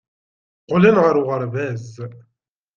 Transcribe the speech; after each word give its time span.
Qqlen 0.61 0.97
ɣer 1.03 1.15
uɣerbaz. 1.21 1.87